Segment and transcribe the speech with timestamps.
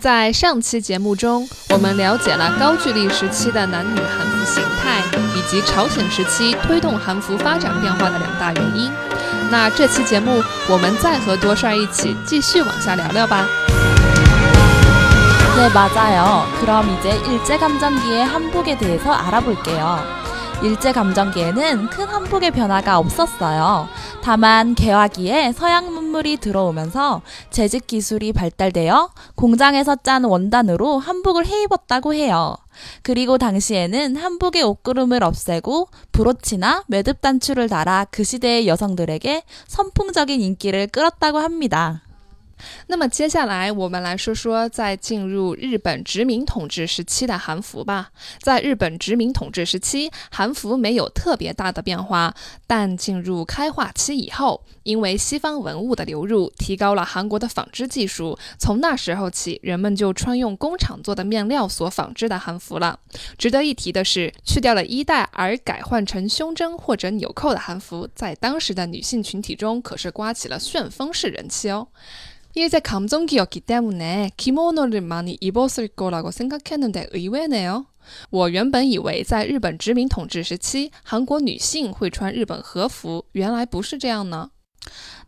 [0.00, 5.02] 在上期节目中，我们了解了高句丽时期的男女韩服形态，
[5.34, 8.90] 以及朝鲜时期推动韩服发展变化的两大原因。
[9.50, 13.46] 那这期节目，我们再和多帅一起继续往下聊聊吧。
[15.56, 16.44] 네, 맞아요.
[16.60, 19.98] 그럼 이제 일제감정기의 한복에 대해서 알아볼게요.
[20.62, 23.88] 일제감정기에는 큰 한복의 변화가 없었어요.
[24.23, 32.55] 다만 개화기에 서양 문물이 들어오면서 재직 기술이 발달되어 공장에서 짠 원단으로 한복을 해입었다고 해요.
[33.01, 41.39] 그리고 당시에는 한복의 옷구름을 없애고 브로치나 매듭 단추를 달아 그 시대의 여성들에게 선풍적인 인기를 끌었다고
[41.39, 42.03] 합니다.
[42.87, 48.11] 那么接下来我们来说说在进入日本殖民统治时期的韩服吧。
[48.41, 52.33] 在日本殖民统治时期，韩服没有特别大的变化，
[52.67, 58.37] 但进入开化期以后，因为西方文物的流入，提高了韩国的纺织技术。
[58.57, 62.99] 从那时候起，人们就穿用工厂做的面料所纺织的韩服了。
[63.37, 71.87] 值得一提的是，去掉了衣带而改换成胸针或者纽扣的韩服，在当时的女性群体中可是刮起了旋风式人气哦。
[72.54, 77.86] 일제 감정기였기 때문에 기모노를 많이 입었을 거라고 생각했는데 의외네요.
[78.30, 84.50] 我原本以为在日本殖民统治时期，韩国女性会穿日本和服，原来不是这样呢。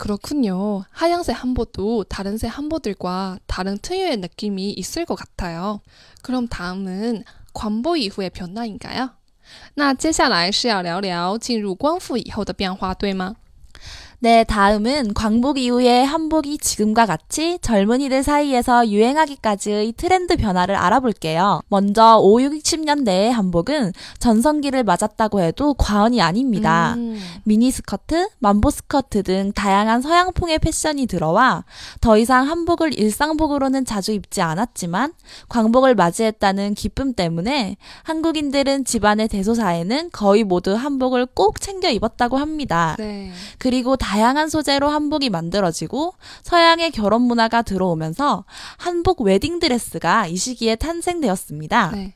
[0.00, 0.84] 그렇군요.
[0.90, 5.80] 하얀색 한복도 다른 색 한복들과 다른 특유의 느낌이 있을 것 같아요.
[6.22, 9.10] 그럼 다음은 관보 이후의 변화인가요?
[9.74, 13.36] 那接下来是要聊聊进入光复以后的变化，对吗？
[14.23, 21.61] 네, 다음은 광복 이후의 한복이 지금과 같이 젊은이들 사이에서 유행하기까지의 트렌드 변화를 알아볼게요.
[21.69, 26.93] 먼저 5, 60년대의 한복은 전성기를 맞았다고 해도 과언이 아닙니다.
[26.97, 27.19] 음.
[27.45, 31.65] 미니스커트, 만보스커트 등 다양한 서양풍의 패션이 들어와
[31.99, 35.13] 더 이상 한복을 일상복으로는 자주 입지 않았지만
[35.49, 42.95] 광복을 맞이했다는 기쁨 때문에 한국인들은 집안의 대소사에는 거의 모두 한복을 꼭 챙겨 입었다고 합니다.
[42.99, 43.31] 네.
[43.57, 48.44] 그리고 다 양한 소재로 한복이 만들어지고 서양의 결혼 문화가 들어오면서
[48.78, 51.90] 한복 웨딩 드레스가 이 시기에 탄생되었습니다.
[51.92, 52.12] 对，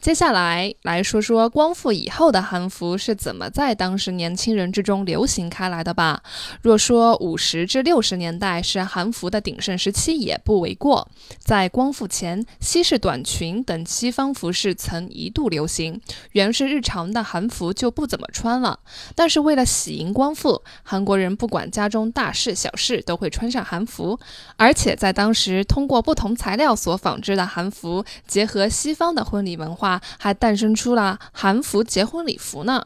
[0.00, 6.22] 接下来来说说光复以后的韩服是怎么在当时年轻人之中流行开来的吧。
[6.60, 11.08] 若说五十至六十年代是韩服的鼎盛时期，也不为过。
[11.38, 16.00] 在光复前，西式短裙等西方服饰曾一度流行，
[16.32, 18.80] 原是日常的韩服就不怎么穿了。
[19.14, 24.18] 但是为了喜迎光复，韩国人 不管家中大事小事都会穿上韩服，
[24.56, 32.82] 而且在当时，通过不同材料所纺织的韩服，结合西方的婚礼文化，还诞生出了韩服结婚礼服呢。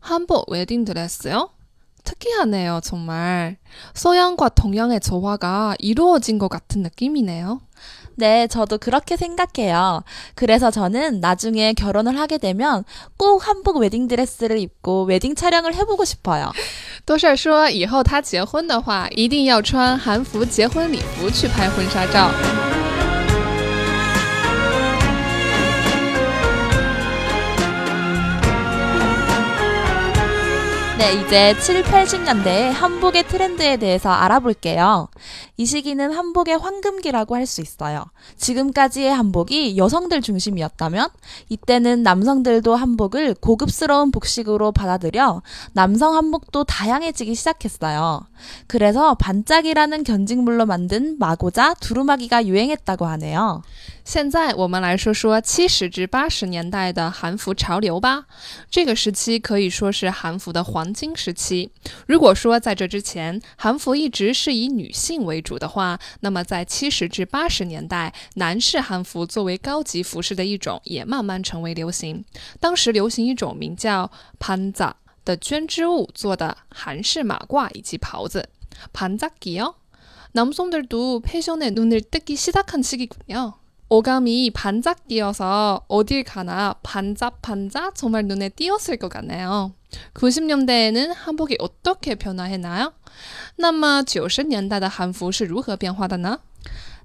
[0.00, 1.50] 한복 웨딩 드레스요?
[2.04, 3.58] 특이하네요, 정말.
[3.94, 7.60] 서양과 동양의 조화가 이루어진 것 같은 느낌이네요.
[8.16, 10.02] 네, 저도 그렇게 생각해요.
[10.34, 12.84] 그래서 저는 나중에 결혼을 하게 되면
[13.16, 16.50] 꼭 한복 웨딩 드레스를 입고 웨딩 촬영을 해보고 싶어요.
[17.07, 22.29] 多帅说，以后他结婚的话，一定要穿韩服结婚礼服去拍婚纱照。
[30.97, 35.09] 네, 이제 7, 80년대의 한복의 트렌드에 대해서 알아볼게요.
[35.55, 38.03] 이 시기는 한복의 황금기라고 할 수 있어요.
[38.35, 41.09] 지금까지의 한복이 여성들 중심이었다면
[41.49, 48.25] 이때는 남성들도 한복을 고급스러운 복식으로 받아들여 남성 한복도 다양해지기 시작했어요.
[48.65, 53.61] 그래서 반짝이라는 견직물로 만든 마고자, 두루마기가 유행했다고 하네요.
[54.06, 58.26] 现在我们来说说七十至八十年代的韩服潮流吧。
[58.70, 61.70] 这个时期可以说是韩服的黄金时期。
[62.06, 72.24] 如果说在这之前韩服一直是以女性为主的话，那么在七十至八十年代，男士韩服作为高级服饰的一种，也慢慢成为流行。
[72.58, 78.48] 当时流行一种名叫潘扎的绢织物做的韩式马褂以及袍子。
[78.94, 79.74] 반짝기요
[80.32, 83.52] 남성들도 패션에 눈을 뜨기 시작한 시기군요.
[83.88, 89.74] 오감이 반짝이어서 어딜 가나 반짝 반짝 정말 눈에 띄었을 것 같네요.
[90.14, 92.94] 90년대에는 한복이 어떻게 변화했나요?
[93.56, 96.38] 那么90年代的韩服是如何变化的呢？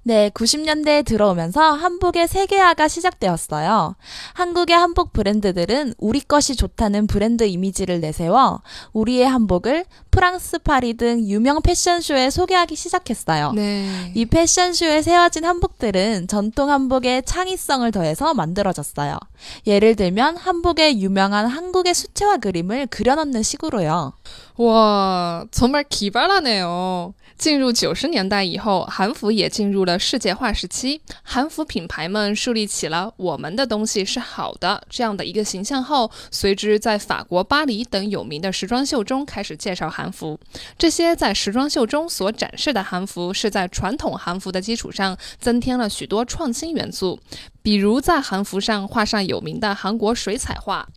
[0.05, 3.95] 네, 90년대에 들어오면서 한복의 세계화가 시작되었어요.
[4.33, 8.61] 한국의 한복 브랜드들은 우리 것이 좋다는 브랜드 이미지를 내세워
[8.91, 13.53] 우리의 한복을 프랑스, 파리 등 유명 패션쇼에 소개하기 시작했어요.
[13.53, 14.11] 네.
[14.13, 19.17] 이 패션쇼에 세워진 한복들은 전통 한복의 창의성을 더해서 만들어졌어요.
[19.65, 24.13] 예를 들면 한복에 유명한 한국의 수채화 그림을 그려넣는 식으로요.
[24.57, 27.13] 哇，정말 기발하네요。
[27.37, 31.01] 进入九十年代以后，韩服也进入了世界化时期。
[31.23, 40.39] 韩服品牌们树立起了“我们的东西是好的”这样的一个形象后，随之在法国巴黎等有名的时装秀中开始介绍韩服。
[40.77, 47.19] 这些在时装秀中所展示的韩服，是在传统韩服的基础上增添了许多创新元素，
[47.61, 50.87] 比如在韩服上画上有名的韩国水彩画。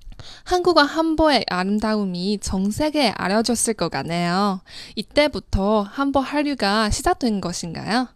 [0.44, 4.62] 한국어 한보의 아름다움이 전 세계에 알려졌을 것 같네요.
[4.96, 8.08] 이때부터 한보 한류가 시작된 것인가요?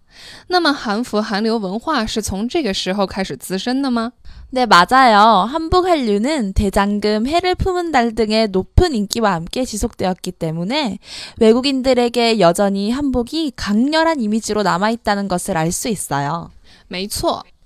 [0.47, 4.13] 那么韩服韩流文化是从这个时候开始滋生的吗？
[4.49, 5.43] 네, 맞아요.
[5.43, 10.99] 한복 한류는 대장금, 해를 품은 달 등의 높은 인기와 함께 지속되었기 때문에
[11.39, 16.51] 외국인들에게 여전히 한복이 강렬한 이미지로 남아있다는 것을 알 수 있어요.
[16.87, 17.43] 没错。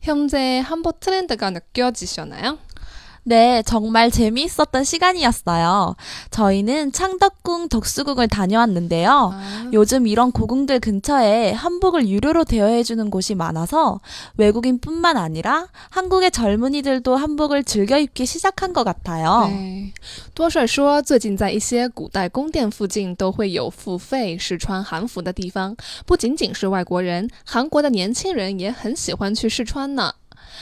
[0.00, 2.58] 현재 한복 트렌드가 느껴지셨나요?
[3.27, 5.95] 네, 정말 재미있었던 시간이었어요.
[6.29, 9.31] 저희는 창덕궁 덕수궁을 다녀왔는데요.
[9.33, 9.69] 아.
[9.73, 13.99] 요즘 이런 고궁들 근처에 한복을 유료로 대여해주는 곳이 많아서
[14.37, 19.47] 외국인뿐만 아니라 한국의 젊은이들도 한복을 즐겨 입기 시작한 것 같아요.
[19.49, 19.91] 네.
[20.35, 25.75] 多帅说最近在一些古代宫殿附近都会有付费试穿韩服的地方，
[26.05, 30.13] 不仅仅是外国人，韩国的年轻人也很喜欢去试穿呢。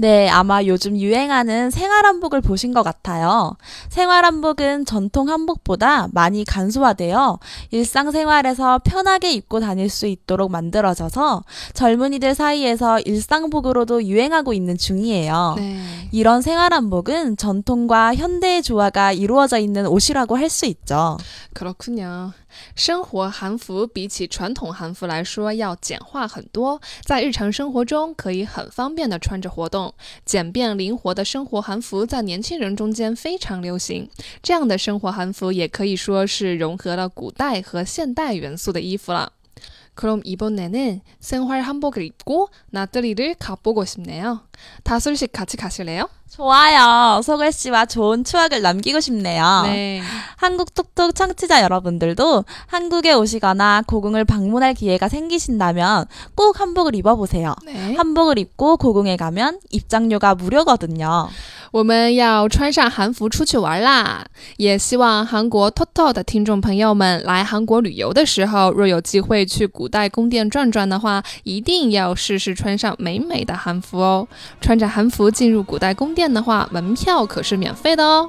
[0.00, 3.56] 네, 아마 요즘 유행하는 생활 한복을 보신 것 같아요.
[3.88, 7.40] 생활 한복은 전통 한복보다 많이 간소화되어
[7.72, 11.42] 일상생활에서 편하게 입고 다닐 수 있도록 만들어져서
[11.74, 15.54] 젊은이들 사이에서 일상복으로도 유행하고 있는 중이에요.
[15.56, 15.80] 네.
[16.12, 21.18] 이런 생활 한복은 전통과 현대의 조화가 이루어져 있는 옷이라고 할 수 있죠.
[21.52, 22.32] 그렇군요.
[22.74, 29.94] 生活韩服比起传统韩服来说要简化很多，在日常生活中可以很方便的穿着活动。
[30.24, 34.08] 简便灵活的生活韩服在年轻人中间非常流行。
[34.42, 39.32] 这样的生活韩服也可以说是融合了古代和现代元素的衣服了。
[39.98, 44.42] 그럼 이번에는 생활 한복을 입고 나들이를 가보고 싶네요
[44.84, 47.20] 다솔씨 같이 가실래요 좋아요.
[47.22, 49.62] 소글 씨와 좋은 추억을 남기고 싶네요.
[49.64, 50.02] 네.
[50.36, 57.54] 한국 톡톡 청취자 여러분들도 한국에 오시거나 고궁을 방문할 기회가 생기신다면 꼭 한복을 입어보세요.
[57.64, 57.94] 네.
[57.94, 61.28] 한복을 입고 고궁에 가면 입장료가 무료거든요.
[61.71, 64.23] 我们要穿上韩服出去玩啦！
[64.57, 74.27] 也希望韩国 TOTO 的听众朋友们来韩国旅游的时候，若有机会去古代宫殿转转的话，一定要试试穿上美美的韩服哦！
[74.61, 78.27] 穿着韩服进入古代宫殿的话，门票可是免费的哦。